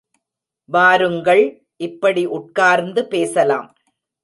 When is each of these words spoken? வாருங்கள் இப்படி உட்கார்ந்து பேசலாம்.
வாருங்கள் 0.69 1.43
இப்படி 1.77 2.25
உட்கார்ந்து 2.25 3.07
பேசலாம். 3.07 3.69